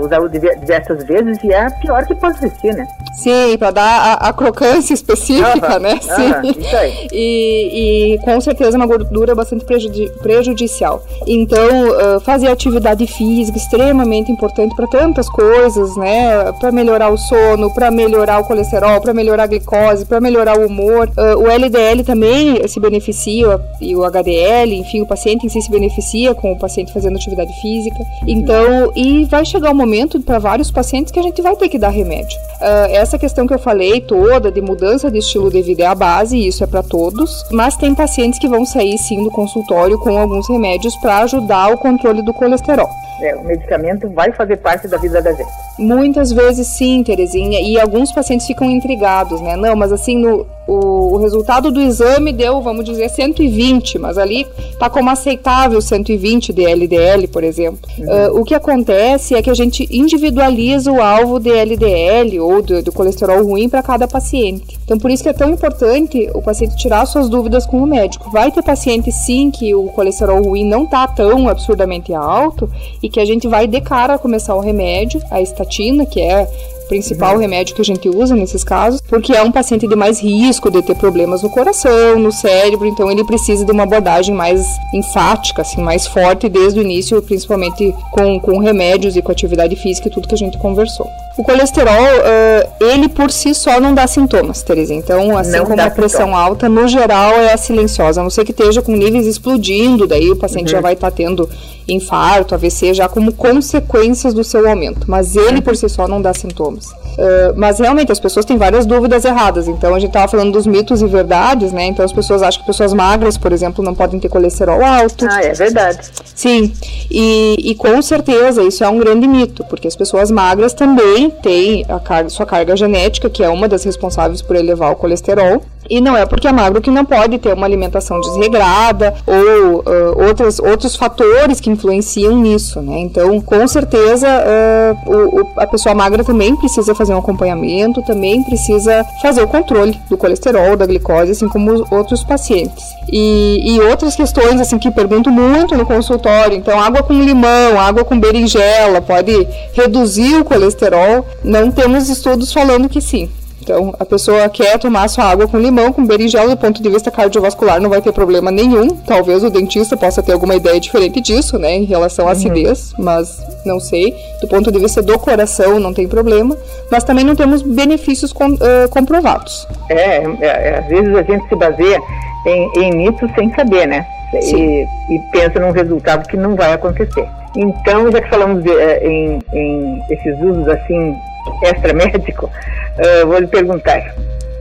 usar 0.00 0.20
diversas 0.28 1.04
vezes 1.04 1.38
e 1.42 1.52
é 1.52 1.66
a 1.66 1.70
pior 1.70 2.04
que 2.06 2.14
pode 2.14 2.38
existir, 2.38 2.74
né? 2.74 2.86
Sim, 3.14 3.56
para 3.58 3.70
dar 3.70 4.18
a, 4.20 4.28
a, 4.28 4.32
crocância 4.32 4.92
específica, 4.92 5.78
né? 5.78 5.98
Sim. 6.00 6.60
isso 6.60 6.76
aí. 6.76 7.08
E, 7.14 8.14
e, 8.14 8.18
com 8.18 8.40
certeza 8.40 8.76
uma 8.76 8.86
gordura 8.86 9.34
bastante 9.34 9.64
prejudi 9.64 10.10
prejudicial. 10.20 11.02
Então, 11.26 12.16
uh, 12.16 12.20
fazer 12.20 12.48
atividade 12.48 13.06
física 13.06 13.56
extremamente 13.56 14.32
importante 14.32 14.74
para 14.74 14.86
tantas 14.86 15.28
coisas, 15.28 15.96
né? 15.96 16.52
Para 16.58 16.72
melhorar 16.72 17.10
o 17.10 17.16
sono, 17.16 17.72
para 17.72 17.90
melhorar 17.90 18.40
o 18.40 18.44
colesterol, 18.44 19.00
para 19.00 19.14
melhorar 19.14 19.44
a 19.44 19.46
glicose, 19.46 20.04
para 20.06 20.20
melhorar 20.20 20.58
o 20.58 20.66
humor. 20.66 21.08
Uh, 21.16 21.38
o 21.38 21.46
LDL 21.48 22.02
também 22.04 22.66
se 22.66 22.80
beneficia 22.80 23.60
e 23.80 23.94
o 23.94 24.04
HDL, 24.04 24.74
enfim, 24.74 25.02
o 25.02 25.06
paciente 25.06 25.46
em 25.46 25.48
si 25.48 25.62
se 25.62 25.70
beneficia 25.70 26.34
com 26.34 26.52
o 26.52 26.58
paciente 26.58 26.92
fazendo 26.92 27.16
atividade 27.16 27.52
física. 27.60 27.98
Então, 28.26 28.92
e 28.94 29.24
vai 29.26 29.44
chegar 29.44 29.73
um 29.74 29.76
momento 29.76 30.20
para 30.20 30.38
vários 30.38 30.70
pacientes 30.70 31.12
que 31.12 31.18
a 31.18 31.22
gente 31.22 31.42
vai 31.42 31.56
ter 31.56 31.68
que 31.68 31.78
dar 31.78 31.88
remédio. 31.88 32.38
Uh, 32.60 32.94
essa 32.94 33.18
questão 33.18 33.46
que 33.46 33.52
eu 33.52 33.58
falei 33.58 34.00
toda 34.00 34.50
de 34.50 34.62
mudança 34.62 35.10
de 35.10 35.18
estilo 35.18 35.50
de 35.50 35.60
vida 35.60 35.82
é 35.82 35.86
a 35.86 35.94
base, 35.94 36.38
e 36.38 36.46
isso 36.46 36.62
é 36.62 36.66
para 36.66 36.82
todos, 36.82 37.44
mas 37.50 37.76
tem 37.76 37.94
pacientes 37.94 38.38
que 38.38 38.48
vão 38.48 38.64
sair 38.64 38.96
sim 38.96 39.22
do 39.22 39.30
consultório 39.30 39.98
com 39.98 40.16
alguns 40.16 40.48
remédios 40.48 40.94
para 40.96 41.18
ajudar 41.18 41.72
o 41.72 41.78
controle 41.78 42.22
do 42.22 42.32
colesterol. 42.32 42.88
É, 43.20 43.36
o 43.36 43.44
medicamento 43.44 44.08
vai 44.10 44.32
fazer 44.32 44.56
parte 44.56 44.88
da 44.88 44.96
vida 44.96 45.22
da 45.22 45.32
gente. 45.32 45.50
Muitas 45.78 46.32
vezes 46.32 46.66
sim, 46.66 47.02
Terezinha, 47.02 47.60
e 47.60 47.78
alguns 47.78 48.12
pacientes 48.12 48.46
ficam 48.46 48.68
intrigados, 48.70 49.40
né? 49.40 49.56
Não, 49.56 49.76
mas 49.76 49.92
assim, 49.92 50.18
no, 50.18 50.46
o, 50.66 51.14
o 51.14 51.16
resultado 51.18 51.70
do 51.70 51.80
exame 51.80 52.32
deu, 52.32 52.60
vamos 52.60 52.84
dizer, 52.84 53.08
120, 53.08 53.98
mas 53.98 54.16
ali 54.16 54.46
tá 54.78 54.88
como 54.88 55.10
aceitável 55.10 55.80
120 55.80 56.52
de 56.52 56.64
LDL, 56.64 57.28
por 57.28 57.44
exemplo. 57.44 57.80
Uhum. 57.98 58.04
Uh, 58.04 58.40
o 58.40 58.44
que 58.44 58.54
acontece 58.54 59.34
é 59.34 59.42
que 59.42 59.50
a 59.50 59.54
gente 59.54 59.86
individualiza 59.90 60.90
o 60.90 61.00
alvo 61.00 61.38
de 61.38 61.50
LDL 61.50 62.40
ou 62.40 62.62
do, 62.62 62.82
do 62.82 62.92
colesterol 62.92 63.44
ruim 63.44 63.68
para 63.68 63.82
cada 63.82 64.08
paciente. 64.08 64.78
Então, 64.84 64.98
por 64.98 65.10
isso 65.10 65.22
que 65.22 65.28
é 65.28 65.32
tão 65.32 65.50
importante 65.50 66.30
o 66.34 66.42
paciente 66.42 66.76
tirar 66.76 67.06
suas 67.06 67.28
dúvidas 67.28 67.66
com 67.66 67.78
o 67.78 67.86
médico. 67.86 68.30
Vai 68.30 68.50
ter 68.50 68.62
paciente 68.62 69.12
sim 69.12 69.50
que 69.50 69.74
o 69.74 69.84
colesterol 69.88 70.42
ruim 70.42 70.64
não 70.64 70.86
tá 70.86 71.06
tão 71.06 71.48
absurdamente 71.48 72.12
alto 72.14 72.70
e 73.04 73.08
que 73.10 73.20
a 73.20 73.24
gente 73.26 73.46
vai 73.46 73.66
de 73.66 73.82
cara 73.82 74.16
começar 74.16 74.54
o 74.54 74.60
remédio, 74.60 75.20
a 75.30 75.42
estatina, 75.42 76.06
que 76.06 76.22
é 76.22 76.48
principal 76.88 77.34
uhum. 77.34 77.40
remédio 77.40 77.74
que 77.74 77.82
a 77.82 77.84
gente 77.84 78.08
usa 78.08 78.34
nesses 78.34 78.64
casos, 78.64 79.00
porque 79.02 79.32
é 79.34 79.42
um 79.42 79.52
paciente 79.52 79.86
de 79.86 79.94
mais 79.94 80.20
risco 80.20 80.70
de 80.70 80.82
ter 80.82 80.94
problemas 80.94 81.42
no 81.42 81.50
coração, 81.50 82.18
no 82.18 82.32
cérebro, 82.32 82.86
então 82.86 83.10
ele 83.10 83.22
precisa 83.22 83.64
de 83.64 83.72
uma 83.72 83.82
abordagem 83.82 84.34
mais 84.34 84.66
enfática, 84.94 85.60
assim, 85.60 85.82
mais 85.82 86.06
forte 86.06 86.48
desde 86.48 86.80
o 86.80 86.82
início, 86.82 87.20
principalmente 87.20 87.94
com, 88.10 88.40
com 88.40 88.58
remédios 88.58 89.16
e 89.16 89.22
com 89.22 89.32
atividade 89.32 89.76
física 89.76 90.08
e 90.08 90.10
tudo 90.10 90.26
que 90.26 90.34
a 90.34 90.38
gente 90.38 90.56
conversou. 90.58 91.06
O 91.36 91.42
colesterol, 91.42 91.92
uh, 91.94 92.84
ele 92.84 93.08
por 93.08 93.30
si 93.30 93.54
só 93.54 93.80
não 93.80 93.92
dá 93.92 94.06
sintomas, 94.06 94.62
Teresa. 94.62 94.94
Então, 94.94 95.36
assim 95.36 95.50
não 95.50 95.66
como 95.66 95.80
a 95.80 95.90
pressão 95.90 96.26
sintoma. 96.26 96.40
alta, 96.40 96.68
no 96.68 96.86
geral 96.86 97.32
é 97.32 97.56
silenciosa, 97.56 98.20
a 98.20 98.22
não 98.22 98.30
ser 98.30 98.44
que 98.44 98.52
esteja 98.52 98.80
com 98.80 98.92
níveis 98.92 99.26
explodindo, 99.26 100.06
daí 100.06 100.30
o 100.30 100.36
paciente 100.36 100.68
uhum. 100.68 100.72
já 100.72 100.80
vai 100.80 100.92
estar 100.92 101.10
tá 101.10 101.16
tendo 101.16 101.48
infarto, 101.88 102.54
AVC, 102.54 102.94
já 102.94 103.08
como 103.08 103.32
consequências 103.32 104.32
do 104.32 104.44
seu 104.44 104.68
aumento. 104.68 105.10
Mas 105.10 105.34
ele 105.36 105.60
por 105.60 105.76
si 105.76 105.88
só 105.88 106.06
não 106.06 106.22
dá 106.22 106.32
sintomas. 106.32 106.86
Uh, 106.86 107.54
mas 107.56 107.78
realmente 107.78 108.10
as 108.10 108.18
pessoas 108.18 108.44
têm 108.44 108.56
várias 108.56 108.86
dúvidas 108.86 109.24
erradas. 109.24 109.68
Então 109.68 109.94
a 109.94 109.98
gente 109.98 110.10
estava 110.10 110.26
falando 110.28 110.52
dos 110.52 110.66
mitos 110.66 111.02
e 111.02 111.06
verdades, 111.06 111.72
né? 111.72 111.86
Então 111.86 112.04
as 112.04 112.12
pessoas 112.12 112.42
acham 112.42 112.60
que 112.60 112.66
pessoas 112.66 112.92
magras, 112.92 113.36
por 113.36 113.52
exemplo, 113.52 113.84
não 113.84 113.94
podem 113.94 114.18
ter 114.18 114.28
colesterol 114.28 114.82
alto. 114.84 115.26
Ah, 115.28 115.42
é 115.42 115.52
verdade. 115.52 116.10
Sim, 116.34 116.72
e, 117.10 117.56
e 117.58 117.74
com 117.74 118.00
certeza 118.02 118.62
isso 118.62 118.82
é 118.82 118.88
um 118.88 118.98
grande 118.98 119.26
mito, 119.26 119.64
porque 119.64 119.86
as 119.86 119.94
pessoas 119.94 120.30
magras 120.30 120.72
também 120.72 121.23
têm 121.30 121.84
a 121.88 121.98
carga, 121.98 122.30
sua 122.30 122.46
carga 122.46 122.76
genética, 122.76 123.30
que 123.30 123.42
é 123.42 123.48
uma 123.48 123.68
das 123.68 123.84
responsáveis 123.84 124.42
por 124.42 124.56
elevar 124.56 124.92
o 124.92 124.96
colesterol. 124.96 125.62
E 125.88 126.00
não 126.00 126.16
é 126.16 126.24
porque 126.24 126.48
é 126.48 126.52
magro 126.52 126.80
que 126.80 126.90
não 126.90 127.04
pode 127.04 127.38
ter 127.38 127.52
uma 127.52 127.66
alimentação 127.66 128.20
desregrada 128.20 129.14
ou 129.26 129.80
uh, 129.80 130.26
outros, 130.26 130.58
outros 130.58 130.96
fatores 130.96 131.60
que 131.60 131.70
influenciam 131.70 132.36
nisso, 132.40 132.80
né? 132.80 132.98
Então, 132.98 133.40
com 133.40 133.66
certeza, 133.68 134.28
uh, 134.28 135.10
o, 135.10 135.40
o, 135.40 135.48
a 135.56 135.66
pessoa 135.66 135.94
magra 135.94 136.24
também 136.24 136.56
precisa 136.56 136.94
fazer 136.94 137.14
um 137.14 137.18
acompanhamento, 137.18 138.02
também 138.02 138.42
precisa 138.44 139.04
fazer 139.20 139.42
o 139.42 139.48
controle 139.48 139.98
do 140.08 140.16
colesterol, 140.16 140.76
da 140.76 140.86
glicose, 140.86 141.32
assim 141.32 141.48
como 141.48 141.72
os 141.72 141.92
outros 141.92 142.24
pacientes. 142.24 142.84
E, 143.10 143.74
e 143.74 143.80
outras 143.80 144.16
questões, 144.16 144.60
assim, 144.60 144.78
que 144.78 144.90
pergunto 144.90 145.30
muito 145.30 145.76
no 145.76 145.84
consultório, 145.84 146.56
então, 146.56 146.80
água 146.80 147.02
com 147.02 147.14
limão, 147.14 147.78
água 147.78 148.04
com 148.04 148.18
berinjela, 148.18 149.00
pode 149.00 149.46
reduzir 149.72 150.36
o 150.36 150.44
colesterol? 150.44 151.26
Não 151.42 151.70
temos 151.70 152.08
estudos 152.08 152.52
falando 152.52 152.88
que 152.88 153.00
sim. 153.00 153.30
Então, 153.64 153.94
a 153.98 154.04
pessoa 154.04 154.46
quer 154.50 154.78
tomar 154.78 155.08
sua 155.08 155.24
água 155.24 155.48
com 155.48 155.58
limão, 155.58 155.90
com 155.90 156.04
berinjela, 156.06 156.50
do 156.50 156.56
ponto 156.56 156.82
de 156.82 156.88
vista 156.90 157.10
cardiovascular 157.10 157.80
não 157.80 157.88
vai 157.88 158.02
ter 158.02 158.12
problema 158.12 158.50
nenhum. 158.50 158.90
Talvez 158.90 159.42
o 159.42 159.48
dentista 159.48 159.96
possa 159.96 160.22
ter 160.22 160.32
alguma 160.32 160.54
ideia 160.54 160.78
diferente 160.78 161.18
disso, 161.18 161.58
né, 161.58 161.74
em 161.74 161.84
relação 161.84 162.26
à 162.26 162.28
uhum. 162.28 162.32
acidez, 162.32 162.92
mas 162.98 163.42
não 163.64 163.80
sei. 163.80 164.14
Do 164.42 164.48
ponto 164.48 164.70
de 164.70 164.78
vista 164.78 165.00
do 165.02 165.18
coração 165.18 165.80
não 165.80 165.94
tem 165.94 166.06
problema, 166.06 166.54
mas 166.90 167.04
também 167.04 167.24
não 167.24 167.34
temos 167.34 167.62
benefícios 167.62 168.34
com, 168.34 168.50
uh, 168.50 168.88
comprovados. 168.90 169.66
É, 169.88 170.18
é, 170.18 170.26
é, 170.40 170.78
às 170.80 170.86
vezes 170.86 171.16
a 171.16 171.22
gente 171.22 171.48
se 171.48 171.56
baseia 171.56 171.98
em, 172.46 172.70
em 172.76 172.96
mitos 172.96 173.30
sem 173.34 173.52
saber, 173.54 173.86
né? 173.86 174.06
E, 174.34 174.84
e, 175.10 175.18
pensa 175.30 175.60
num 175.60 175.70
resultado 175.70 176.28
que 176.28 176.36
não 176.36 176.56
vai 176.56 176.72
acontecer. 176.72 177.26
Então, 177.56 178.10
já 178.10 178.20
que 178.20 178.28
falamos 178.28 178.64
de, 178.64 178.70
eh, 178.70 179.06
em, 179.06 179.38
em 179.52 180.02
esses 180.10 180.40
usos 180.40 180.66
assim 180.66 181.14
extramédico, 181.62 182.46
uh, 182.46 183.26
vou 183.26 183.38
lhe 183.38 183.46
perguntar: 183.46 184.14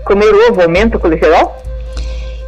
comer 0.05 0.33
ovo 0.50 0.62
aumenta 0.62 0.97
o 0.97 1.00
colesterol? 1.00 1.55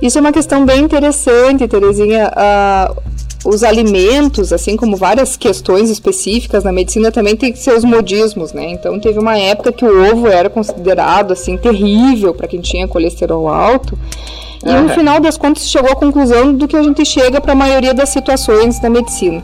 Isso 0.02 0.18
é 0.18 0.22
uma 0.22 0.32
questão 0.32 0.66
bem 0.66 0.82
interessante, 0.82 1.68
Terezinha. 1.68 2.32
Uh, 2.32 3.02
os 3.46 3.64
alimentos, 3.64 4.52
assim 4.52 4.76
como 4.76 4.98
várias 4.98 5.38
questões 5.38 5.92
específicas 5.92 6.64
na 6.64 6.72
medicina, 6.72 7.12
também 7.12 7.36
tem 7.36 7.54
seus 7.56 7.84
modismos, 7.84 8.52
né? 8.52 8.72
Então 8.72 9.00
teve 9.00 9.20
uma 9.20 9.38
época 9.38 9.72
que 9.72 9.86
o 9.86 10.12
ovo 10.12 10.28
era 10.28 10.50
considerado 10.50 11.32
assim 11.32 11.56
terrível 11.56 12.34
para 12.34 12.48
quem 12.48 12.60
tinha 12.60 12.88
colesterol 12.88 13.48
alto. 13.48 13.98
E 14.66 14.70
uhum. 14.70 14.84
no 14.84 14.90
final 14.90 15.20
das 15.20 15.38
contas 15.38 15.70
chegou 15.70 15.92
à 15.92 15.96
conclusão 15.96 16.54
do 16.54 16.68
que 16.68 16.76
a 16.76 16.82
gente 16.82 17.06
chega 17.06 17.40
para 17.40 17.52
a 17.52 17.56
maioria 17.56 17.94
das 17.94 18.10
situações 18.10 18.80
da 18.80 18.90
medicina. 18.90 19.44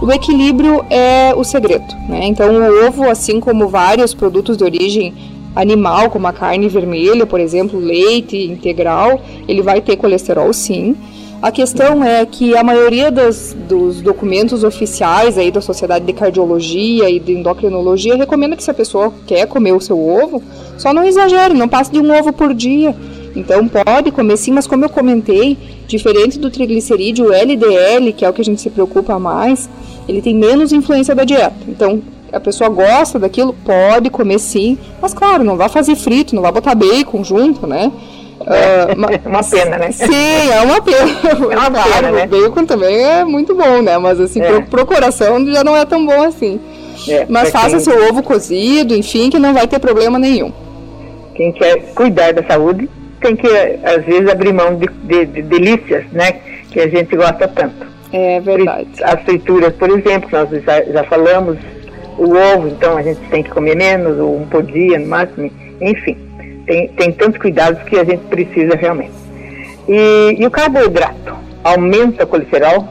O 0.00 0.10
equilíbrio 0.12 0.84
é 0.88 1.34
o 1.36 1.42
segredo, 1.42 1.92
né? 2.08 2.26
Então 2.26 2.54
o 2.54 2.86
ovo, 2.86 3.10
assim 3.10 3.40
como 3.40 3.68
vários 3.68 4.14
produtos 4.14 4.56
de 4.56 4.62
origem 4.62 5.12
animal, 5.56 6.08
como 6.08 6.28
a 6.28 6.32
carne 6.32 6.68
vermelha, 6.68 7.26
por 7.26 7.40
exemplo, 7.40 7.80
leite 7.80 8.36
integral, 8.36 9.20
ele 9.48 9.60
vai 9.60 9.80
ter 9.80 9.96
colesterol 9.96 10.52
sim. 10.52 10.96
A 11.42 11.50
questão 11.50 12.04
é 12.04 12.26
que 12.26 12.54
a 12.54 12.62
maioria 12.62 13.10
dos, 13.10 13.56
dos 13.66 14.02
documentos 14.02 14.62
oficiais 14.62 15.38
aí 15.38 15.50
da 15.50 15.62
Sociedade 15.62 16.04
de 16.04 16.12
Cardiologia 16.12 17.08
e 17.08 17.18
de 17.18 17.32
Endocrinologia 17.32 18.14
recomenda 18.14 18.54
que 18.54 18.62
se 18.62 18.70
a 18.70 18.74
pessoa 18.74 19.10
quer 19.26 19.46
comer 19.46 19.72
o 19.72 19.80
seu 19.80 19.98
ovo, 19.98 20.42
só 20.76 20.92
não 20.92 21.02
exagere, 21.02 21.54
não 21.54 21.66
passe 21.66 21.90
de 21.90 21.98
um 21.98 22.14
ovo 22.14 22.30
por 22.30 22.52
dia. 22.52 22.94
Então 23.34 23.66
pode 23.66 24.10
comer 24.10 24.36
sim, 24.36 24.52
mas 24.52 24.66
como 24.66 24.84
eu 24.84 24.90
comentei, 24.90 25.56
diferente 25.86 26.38
do 26.38 26.50
triglicerídeo, 26.50 27.28
o 27.28 27.32
LDL, 27.32 28.12
que 28.12 28.22
é 28.22 28.28
o 28.28 28.34
que 28.34 28.42
a 28.42 28.44
gente 28.44 28.60
se 28.60 28.68
preocupa 28.68 29.18
mais, 29.18 29.70
ele 30.06 30.20
tem 30.20 30.34
menos 30.34 30.74
influência 30.74 31.14
da 31.14 31.24
dieta. 31.24 31.56
Então 31.66 32.02
a 32.30 32.38
pessoa 32.38 32.68
gosta 32.68 33.18
daquilo, 33.18 33.54
pode 33.64 34.10
comer 34.10 34.38
sim, 34.38 34.76
mas 35.00 35.14
claro, 35.14 35.42
não 35.42 35.56
vai 35.56 35.70
fazer 35.70 35.96
frito, 35.96 36.34
não 36.34 36.42
vai 36.42 36.52
botar 36.52 36.74
bacon 36.74 37.24
junto, 37.24 37.66
né? 37.66 37.90
É, 38.46 38.92
uh, 38.92 39.28
uma 39.28 39.42
pena, 39.42 39.78
né? 39.78 39.90
Sim, 39.92 40.50
é 40.50 40.60
uma 40.62 40.80
pena. 40.80 40.98
É 41.50 41.56
uma 41.56 41.70
claro, 41.70 41.92
pena, 41.92 42.10
né? 42.10 42.24
O 42.24 42.28
bacon 42.28 42.64
também 42.64 43.02
é 43.02 43.24
muito 43.24 43.54
bom, 43.54 43.82
né? 43.82 43.98
Mas 43.98 44.20
assim, 44.20 44.40
é. 44.40 44.46
pro, 44.48 44.62
pro 44.62 44.86
coração 44.86 45.44
já 45.46 45.62
não 45.62 45.76
é 45.76 45.84
tão 45.84 46.04
bom 46.04 46.22
assim. 46.22 46.60
É, 47.08 47.26
Mas 47.28 47.50
faça 47.50 47.70
quem... 47.70 47.80
seu 47.80 48.08
ovo 48.08 48.22
cozido, 48.22 48.94
enfim, 48.94 49.30
que 49.30 49.38
não 49.38 49.54
vai 49.54 49.66
ter 49.66 49.78
problema 49.78 50.18
nenhum. 50.18 50.52
Quem 51.34 51.52
quer 51.52 51.80
cuidar 51.94 52.32
da 52.32 52.42
saúde 52.42 52.88
tem 53.20 53.36
que, 53.36 53.48
às 53.48 54.04
vezes, 54.04 54.28
abrir 54.28 54.52
mão 54.52 54.76
de, 54.76 54.86
de, 55.04 55.26
de 55.26 55.42
delícias, 55.42 56.04
né? 56.12 56.32
Que 56.70 56.80
a 56.80 56.88
gente 56.88 57.14
gosta 57.16 57.48
tanto. 57.48 57.86
É 58.12 58.40
verdade. 58.40 58.88
As 59.02 59.22
frituras, 59.22 59.72
por 59.74 59.88
exemplo, 59.90 60.28
nós 60.32 60.48
já, 60.64 60.82
já 60.82 61.04
falamos, 61.04 61.58
o 62.18 62.34
ovo, 62.34 62.68
então 62.68 62.96
a 62.96 63.02
gente 63.02 63.20
tem 63.30 63.42
que 63.42 63.50
comer 63.50 63.76
menos, 63.76 64.18
um 64.18 64.46
por 64.46 64.62
dia 64.62 64.98
no 64.98 65.06
máximo, 65.06 65.50
enfim. 65.80 66.29
Tem, 66.70 66.86
tem 66.86 67.10
tantos 67.10 67.40
cuidados 67.40 67.82
que 67.82 67.98
a 67.98 68.04
gente 68.04 68.20
precisa 68.26 68.76
realmente. 68.76 69.10
E, 69.88 70.36
e 70.38 70.46
o 70.46 70.50
carboidrato 70.52 71.34
aumenta 71.64 72.22
o 72.22 72.26
colesterol? 72.28 72.86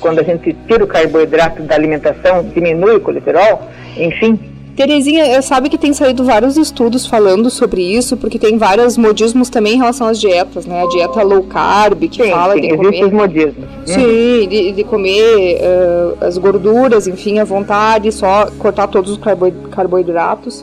Quando 0.00 0.18
a 0.18 0.22
gente 0.22 0.54
tira 0.68 0.84
o 0.84 0.86
carboidrato 0.86 1.62
da 1.62 1.74
alimentação, 1.74 2.44
diminui 2.44 2.96
o 2.96 3.00
colesterol? 3.00 3.62
Enfim, 3.96 4.38
Terezinha, 4.76 5.40
sabe 5.40 5.70
que 5.70 5.78
tem 5.78 5.94
saído 5.94 6.24
vários 6.24 6.58
estudos 6.58 7.06
falando 7.06 7.48
sobre 7.48 7.80
isso, 7.80 8.18
porque 8.18 8.38
tem 8.38 8.58
vários 8.58 8.98
modismos 8.98 9.48
também 9.48 9.74
em 9.74 9.78
relação 9.78 10.08
às 10.08 10.20
dietas, 10.20 10.66
né? 10.66 10.82
A 10.82 10.88
dieta 10.88 11.22
low 11.22 11.42
carb, 11.44 12.00
que 12.08 12.24
sim, 12.24 12.30
fala 12.30 12.54
sim, 12.54 12.60
de 12.60 12.76
comer... 12.76 13.04
os 13.04 13.12
modismos. 13.12 13.64
Sim, 13.86 14.46
de, 14.46 14.72
de 14.72 14.84
comer 14.84 15.58
uh, 15.58 16.24
as 16.24 16.36
gorduras, 16.36 17.06
enfim, 17.06 17.38
à 17.38 17.44
vontade, 17.44 18.12
só 18.12 18.50
cortar 18.58 18.88
todos 18.88 19.12
os 19.12 19.18
carboidratos. 19.70 20.62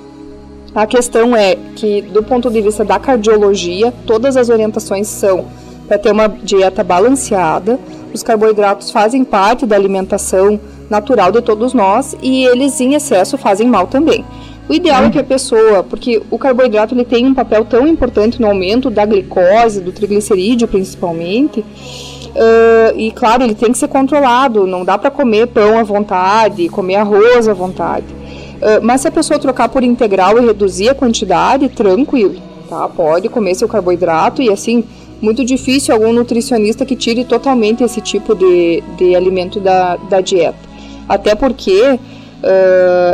A 0.74 0.86
questão 0.86 1.36
é 1.36 1.56
que, 1.76 2.02
do 2.02 2.22
ponto 2.22 2.50
de 2.50 2.62
vista 2.62 2.86
da 2.86 3.00
cardiologia, 3.00 3.92
todas 4.06 4.38
as 4.38 4.50
orientações 4.50 5.08
são 5.08 5.48
para 5.88 5.98
ter 5.98 6.12
uma 6.12 6.28
dieta 6.28 6.84
balanceada, 6.84 7.80
os 8.14 8.22
carboidratos 8.22 8.92
fazem 8.92 9.24
parte 9.24 9.66
da 9.66 9.76
alimentação 9.76 10.60
natural 10.88 11.32
de 11.32 11.42
todos 11.42 11.74
nós 11.74 12.16
e 12.22 12.46
eles 12.46 12.80
em 12.80 12.94
excesso 12.94 13.38
fazem 13.38 13.68
mal 13.68 13.88
também. 13.88 14.24
O 14.68 14.74
ideal 14.74 15.06
é 15.06 15.10
que 15.10 15.18
a 15.18 15.24
pessoa, 15.24 15.84
porque 15.84 16.22
o 16.30 16.38
carboidrato 16.38 16.94
ele 16.94 17.04
tem 17.04 17.26
um 17.26 17.34
papel 17.34 17.66
tão 17.66 17.88
importante 17.88 18.40
no 18.40 18.48
aumento 18.48 18.92
da 18.92 19.04
glicose, 19.04 19.82
do 19.82 19.92
triglicerídeo 19.92 20.68
principalmente, 20.68 21.62
uh, 21.62 22.96
e 22.96 23.12
claro, 23.12 23.44
ele 23.44 23.56
tem 23.56 23.72
que 23.72 23.78
ser 23.80 23.88
controlado, 23.88 24.68
não 24.68 24.86
dá 24.86 24.96
para 24.96 25.10
comer 25.10 25.48
pão 25.48 25.80
à 25.80 25.82
vontade, 25.82 26.70
comer 26.70 26.98
arroz 26.98 27.48
à 27.48 27.54
vontade. 27.54 28.19
Uh, 28.60 28.84
mas 28.84 29.01
se 29.01 29.08
a 29.08 29.12
pessoa 29.12 29.39
trocar 29.39 29.70
por 29.70 29.84
integral 29.84 30.38
e 30.38 30.46
reduzir 30.46 30.89
a 30.89 30.96
quantidade, 30.96 31.70
tranquilo, 31.70 32.36
tá? 32.68 32.89
Pode 32.89 33.30
comer 33.30 33.56
seu 33.56 33.68
carboidrato 33.68 34.42
e 34.42 34.50
assim, 34.50 34.84
muito 35.22 35.46
difícil 35.46 35.94
algum 35.94 36.12
nutricionista 36.12 36.86
que 36.86 36.96
tire 36.96 37.24
totalmente 37.24 37.84
esse 37.84 38.01
tipo 38.01 38.36
de, 38.36 38.84
de 38.98 39.16
alimento 39.16 39.60
da, 39.60 39.96
da 39.96 40.20
dieta. 40.20 40.58
Até 41.08 41.36
porque 41.36 41.82
uh, 41.82 42.00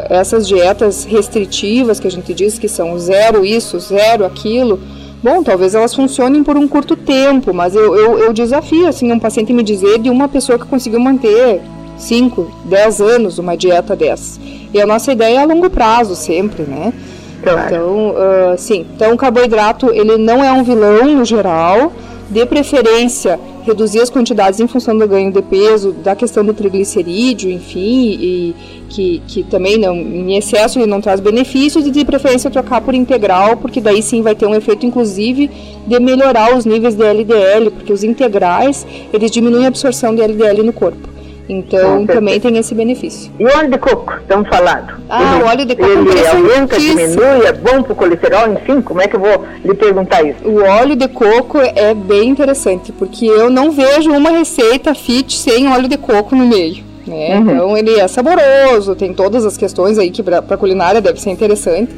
essas 0.09 0.47
dietas 0.47 1.03
restritivas 1.03 1.99
que 1.99 2.07
a 2.07 2.11
gente 2.11 2.33
diz 2.33 2.57
que 2.57 2.67
são 2.67 2.97
zero 2.97 3.45
isso, 3.45 3.79
zero 3.79 4.25
aquilo, 4.25 4.79
bom, 5.23 5.43
talvez 5.43 5.75
elas 5.75 5.93
funcionem 5.93 6.43
por 6.43 6.57
um 6.57 6.67
curto 6.67 6.95
tempo, 6.95 7.53
mas 7.53 7.75
eu, 7.75 7.95
eu, 7.95 8.17
eu 8.17 8.33
desafio 8.33 8.87
assim 8.87 9.11
um 9.11 9.19
paciente 9.19 9.53
me 9.53 9.63
dizer 9.63 9.99
de 9.99 10.09
uma 10.09 10.27
pessoa 10.27 10.57
que 10.57 10.65
conseguiu 10.65 10.99
manter 10.99 11.61
5, 11.97 12.51
10 12.65 13.01
anos 13.01 13.37
uma 13.39 13.55
dieta 13.55 13.95
dessas. 13.95 14.39
E 14.73 14.81
a 14.81 14.85
nossa 14.85 15.11
ideia 15.11 15.39
é 15.39 15.43
a 15.43 15.45
longo 15.45 15.69
prazo 15.69 16.15
sempre, 16.15 16.63
né? 16.63 16.93
Claro. 17.41 17.65
Então, 17.67 18.09
uh, 18.09 18.57
sim, 18.57 18.85
então 18.95 19.13
o 19.13 19.17
carboidrato 19.17 19.91
ele 19.91 20.17
não 20.17 20.43
é 20.43 20.51
um 20.51 20.63
vilão 20.63 21.15
no 21.15 21.25
geral, 21.25 21.91
de 22.29 22.45
preferência 22.45 23.39
reduzir 23.65 23.99
as 23.99 24.09
quantidades 24.09 24.59
em 24.59 24.67
função 24.67 24.95
do 24.97 25.07
ganho 25.07 25.31
de 25.31 25.41
peso, 25.41 25.91
da 25.91 26.15
questão 26.15 26.45
do 26.45 26.53
triglicerídeo, 26.53 27.49
enfim, 27.49 28.09
e 28.11 28.55
que, 28.87 29.21
que 29.27 29.43
também 29.43 29.77
não, 29.77 29.95
em 29.95 30.37
excesso 30.37 30.77
ele 30.77 30.85
não 30.85 31.01
traz 31.01 31.19
benefícios, 31.19 31.85
e 31.85 31.91
de 31.91 32.05
preferência 32.05 32.51
trocar 32.51 32.81
por 32.81 32.93
integral, 32.93 33.57
porque 33.57 33.81
daí 33.81 34.03
sim 34.03 34.21
vai 34.21 34.35
ter 34.35 34.45
um 34.45 34.53
efeito, 34.53 34.85
inclusive, 34.85 35.49
de 35.85 35.99
melhorar 35.99 36.55
os 36.55 36.63
níveis 36.63 36.93
de 36.93 37.03
LDL, 37.03 37.71
porque 37.71 37.91
os 37.91 38.03
integrais, 38.03 38.85
eles 39.11 39.31
diminuem 39.31 39.65
a 39.65 39.69
absorção 39.69 40.13
de 40.13 40.21
LDL 40.21 40.61
no 40.61 40.73
corpo. 40.73 41.14
Então 41.47 42.05
também 42.05 42.39
tem 42.39 42.57
esse 42.57 42.73
benefício. 42.73 43.31
E 43.39 43.45
o 43.45 43.57
óleo 43.57 43.69
de 43.69 43.77
coco, 43.77 44.13
estamos 44.19 44.49
falando? 44.49 44.95
Ah, 45.07 45.35
ele, 45.35 45.43
o 45.43 45.47
óleo 45.47 45.65
de 45.65 45.75
coco 45.75 45.91
ele 45.91 46.19
é 46.19 46.27
aumenta, 46.29 46.79
diminui, 46.79 47.45
é 47.45 47.53
bom 47.53 47.83
para 47.83 47.93
o 47.93 47.95
colesterol, 47.95 48.53
enfim, 48.53 48.81
como 48.81 49.01
é 49.01 49.07
que 49.07 49.15
eu 49.15 49.19
vou 49.19 49.45
lhe 49.63 49.73
perguntar 49.75 50.23
isso? 50.23 50.39
O 50.43 50.63
óleo 50.63 50.95
de 50.95 51.07
coco 51.07 51.59
é 51.59 51.93
bem 51.93 52.29
interessante, 52.29 52.91
porque 52.91 53.25
eu 53.25 53.49
não 53.49 53.71
vejo 53.71 54.11
uma 54.11 54.31
receita 54.31 54.95
fit 54.95 55.37
sem 55.37 55.71
óleo 55.71 55.87
de 55.87 55.97
coco 55.97 56.35
no 56.35 56.47
meio. 56.47 56.83
Né? 57.05 57.37
Uhum. 57.37 57.41
Então 57.41 57.77
ele 57.77 57.99
é 57.99 58.07
saboroso, 58.07 58.95
tem 58.95 59.13
todas 59.13 59.45
as 59.45 59.55
questões 59.55 59.99
aí 59.99 60.09
que 60.09 60.23
para 60.23 60.57
culinária 60.57 60.99
deve 60.99 61.21
ser 61.21 61.29
interessante. 61.29 61.93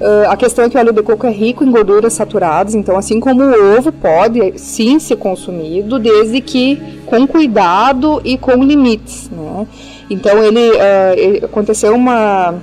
Uh, 0.00 0.28
a 0.28 0.36
questão 0.36 0.64
é 0.64 0.68
que 0.68 0.76
o 0.76 0.80
óleo 0.80 0.92
de 0.92 1.02
coco 1.02 1.26
é 1.26 1.30
rico 1.30 1.64
em 1.64 1.70
gorduras 1.70 2.12
saturadas, 2.12 2.74
então 2.74 2.98
assim 2.98 3.18
como 3.18 3.42
o 3.42 3.78
ovo 3.78 3.90
pode 3.90 4.58
sim 4.58 4.98
ser 4.98 5.16
consumido, 5.16 5.98
desde 5.98 6.40
que 6.42 7.00
com 7.06 7.26
cuidado 7.26 8.20
e 8.22 8.36
com 8.36 8.62
limites, 8.62 9.30
né? 9.30 9.66
Então 10.10 10.42
ele 10.42 10.70
uh, 10.70 11.44
aconteceu 11.46 11.94
uma 11.94 12.54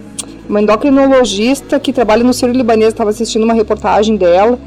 uma 0.48 0.62
endocrinologista 0.62 1.80
que 1.80 1.94
trabalha 1.94 2.24
no 2.24 2.34
Sírio 2.34 2.54
Libanês, 2.54 2.90
estava 2.90 3.10
assistindo 3.10 3.44
uma 3.44 3.54
reportagem 3.54 4.16
dela 4.16 4.60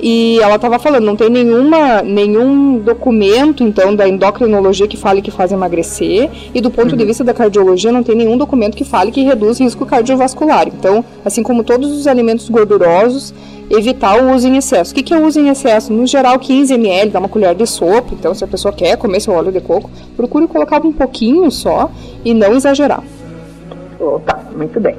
e 0.00 0.38
ela 0.40 0.56
estava 0.56 0.78
falando, 0.78 1.04
não 1.04 1.16
tem 1.16 1.30
nenhuma, 1.30 2.02
nenhum 2.02 2.78
documento, 2.78 3.62
então, 3.62 3.94
da 3.94 4.08
endocrinologia 4.08 4.86
que 4.86 4.96
fale 4.96 5.22
que 5.22 5.30
faz 5.30 5.52
emagrecer, 5.52 6.30
e 6.54 6.60
do 6.60 6.70
ponto 6.70 6.92
uhum. 6.92 6.98
de 6.98 7.04
vista 7.04 7.24
da 7.24 7.32
cardiologia, 7.32 7.90
não 7.90 8.02
tem 8.02 8.14
nenhum 8.14 8.36
documento 8.36 8.76
que 8.76 8.84
fale 8.84 9.10
que 9.10 9.22
reduz 9.22 9.58
risco 9.58 9.86
cardiovascular. 9.86 10.68
Então, 10.68 11.04
assim 11.24 11.42
como 11.42 11.64
todos 11.64 11.90
os 11.90 12.06
alimentos 12.06 12.48
gordurosos, 12.48 13.32
evitar 13.70 14.22
o 14.22 14.34
uso 14.34 14.46
em 14.46 14.56
excesso. 14.56 14.92
O 14.92 14.94
que, 14.94 15.02
que 15.02 15.14
é 15.14 15.18
uso 15.18 15.40
em 15.40 15.48
excesso? 15.48 15.92
No 15.92 16.06
geral, 16.06 16.38
15 16.38 16.74
ml, 16.74 17.10
dá 17.10 17.18
uma 17.18 17.28
colher 17.28 17.54
de 17.54 17.66
sopa. 17.66 18.10
Então, 18.12 18.34
se 18.34 18.44
a 18.44 18.46
pessoa 18.46 18.72
quer 18.72 18.96
comer 18.96 19.20
seu 19.20 19.32
óleo 19.32 19.50
de 19.50 19.60
coco, 19.60 19.90
procure 20.16 20.46
colocar 20.46 20.84
um 20.84 20.92
pouquinho 20.92 21.50
só 21.50 21.90
e 22.24 22.34
não 22.34 22.54
exagerar. 22.54 23.02
Oh, 23.98 24.20
tá, 24.20 24.38
muito 24.54 24.78
bem. 24.78 24.94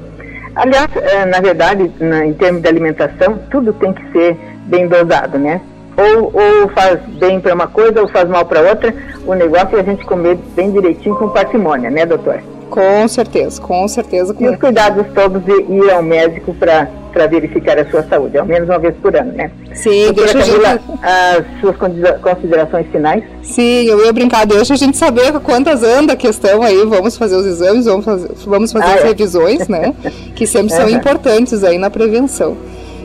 Aliás, 0.58 0.88
eh, 0.96 1.24
na 1.24 1.40
verdade, 1.40 1.88
em 2.26 2.32
termos 2.34 2.62
de 2.62 2.68
alimentação, 2.68 3.38
tudo 3.48 3.72
tem 3.74 3.92
que 3.92 4.10
ser 4.10 4.36
bem 4.66 4.88
dosado, 4.88 5.38
né? 5.38 5.60
Ou, 5.96 6.32
ou 6.34 6.68
faz 6.70 6.98
bem 7.20 7.40
para 7.40 7.54
uma 7.54 7.68
coisa 7.68 8.02
ou 8.02 8.08
faz 8.08 8.28
mal 8.28 8.44
para 8.44 8.62
outra. 8.62 8.92
O 9.24 9.34
negócio 9.34 9.76
é 9.76 9.80
a 9.80 9.84
gente 9.84 10.04
comer 10.04 10.36
bem 10.56 10.72
direitinho 10.72 11.14
com 11.14 11.28
parcimônia, 11.28 11.90
né, 11.90 12.04
doutor? 12.04 12.42
Com 12.70 13.06
certeza, 13.06 13.62
com 13.62 13.86
certeza. 13.86 14.34
E 14.38 14.48
os 14.48 14.56
cuidados 14.56 15.06
todos 15.14 15.44
de 15.44 15.52
ir 15.52 15.90
ao 15.92 16.02
médico 16.02 16.52
para 16.54 16.88
verificar 17.26 17.78
a 17.78 17.90
sua 17.90 18.02
saúde, 18.04 18.38
ao 18.38 18.46
menos 18.46 18.68
uma 18.68 18.78
vez 18.78 18.94
por 18.96 19.14
ano, 19.16 19.32
né? 19.32 19.50
Sim, 19.74 20.06
Doutora 20.06 20.32
deixa 20.32 20.50
Camila, 20.50 20.70
gente... 20.72 20.98
as 21.02 21.60
suas 21.60 21.76
considerações 22.20 22.86
finais? 22.88 23.24
Sim, 23.42 23.84
eu 23.84 24.04
ia 24.04 24.12
brincar, 24.12 24.46
deixa 24.46 24.74
a 24.74 24.76
gente 24.76 24.96
saber 24.96 25.32
quantas 25.40 25.82
anda 25.82 26.12
a 26.12 26.16
questão 26.16 26.62
aí, 26.62 26.84
vamos 26.84 27.16
fazer 27.16 27.36
os 27.36 27.46
exames, 27.46 27.86
vamos 27.86 28.04
fazer, 28.04 28.30
vamos 28.46 28.72
fazer 28.72 28.86
ah, 28.86 28.94
as 28.94 29.00
é. 29.02 29.06
revisões, 29.08 29.68
né? 29.68 29.94
que 30.34 30.46
sempre 30.46 30.72
são 30.72 30.88
importantes 30.88 31.64
aí 31.64 31.78
na 31.78 31.90
prevenção. 31.90 32.56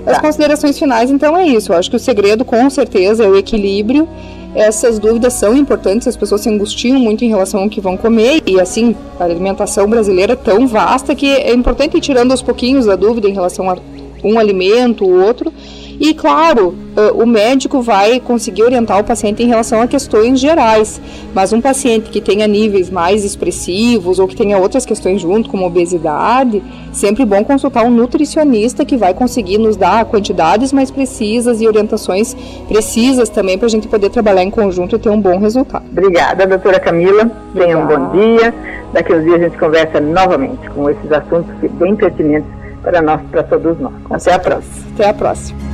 As 0.05 0.17
tá. 0.17 0.22
considerações 0.22 0.77
finais, 0.77 1.10
então, 1.10 1.38
é 1.38 1.46
isso. 1.48 1.72
Eu 1.72 1.77
acho 1.77 1.89
que 1.89 1.96
o 1.96 2.00
segredo, 2.00 2.43
com 2.43 2.70
certeza, 2.70 3.24
é 3.24 3.27
o 3.27 3.38
equilíbrio 3.38 4.08
essas 4.55 5.00
dúvidas 5.00 5.34
são 5.34 5.55
importantes, 5.55 6.08
as 6.08 6.15
pessoas 6.15 6.41
se 6.41 6.50
angustiam 6.50 7.00
muito 7.00 7.25
em 7.25 7.29
relação 7.29 7.62
ao 7.62 7.70
que 7.70 7.82
vão 7.82 7.98
comer 7.98 8.41
e 8.46 8.60
assim, 8.60 8.96
a 9.20 9.24
alimentação 9.24 9.89
brasileira 9.89 10.34
é 10.34 10.36
tão 10.36 10.67
vasta 10.67 11.15
que 11.15 11.27
é 11.27 11.53
importante 11.53 11.98
ir 11.98 12.01
tirando 12.01 12.32
aos 12.32 12.41
pouquinhos 12.41 12.88
a 12.88 12.96
dúvida 12.96 13.27
em 13.27 13.34
relação 13.34 13.70
a 13.70 13.75
um 14.24 14.39
alimento, 14.39 15.06
o 15.06 15.24
outro, 15.24 15.51
e 16.00 16.13
claro, 16.13 16.75
o 17.13 17.25
médico 17.25 17.82
vai 17.82 18.20
conseguir 18.20 18.63
orientar 18.63 19.00
o 19.00 19.03
paciente 19.03 19.44
em 19.44 19.48
relação 19.48 19.80
a 19.80 19.88
questões 19.88 20.39
gerais, 20.39 21.00
mas 21.34 21.53
um 21.53 21.62
paciente 21.62 22.10
que 22.10 22.20
tenha 22.20 22.48
níveis 22.48 22.89
mais 22.89 23.24
expressivos 23.24 24.20
ou 24.20 24.27
que 24.27 24.36
tenha 24.36 24.58
outras 24.58 24.86
questões 24.86 25.22
junto, 25.22 25.50
como 25.50 25.65
obesidade, 25.65 26.62
sempre 26.92 27.24
bom 27.25 27.44
consultar 27.44 27.86
um 27.86 27.92
nutricionista 27.92 28.84
que 28.84 28.98
vai 28.98 29.13
conseguir 29.13 29.60
nos 29.60 29.77
dar 29.77 30.03
quantidades 30.06 30.74
mais 30.74 30.89
precisas 30.92 31.62
e 31.62 31.68
orientações 31.68 32.36
precisas 32.68 33.30
também 33.30 33.58
para 33.58 33.68
a 33.68 33.72
gente 33.72 33.88
poder 33.88 34.10
trabalhar 34.10 34.44
em 34.44 34.50
conjunto 34.50 34.96
e 34.96 35.00
ter 35.00 35.10
um 35.10 35.22
bom 35.22 35.38
resultado. 35.38 35.86
Obrigada, 35.92 36.46
doutora 36.48 36.80
Camila. 36.80 37.32
Tenha 37.53 37.77
um 37.77 37.86
bom 37.86 38.12
dia. 38.12 38.53
Daqui 38.92 39.13
a 39.13 39.15
uns 39.15 39.24
dias 39.24 39.36
a 39.36 39.44
gente 39.46 39.58
conversa 39.58 40.01
novamente 40.01 40.70
com 40.72 40.89
esses 40.89 41.12
assuntos 41.12 41.53
bem 41.80 41.96
pertinentes 41.96 42.62
para 42.84 43.02
nós, 43.02 43.22
para 43.32 43.44
todos 43.44 43.80
nós. 43.80 43.94
Até 44.12 44.34
a 44.34 44.40
próxima. 44.40 44.86
Até 44.94 45.10
a 45.10 45.13
próxima. 45.13 45.73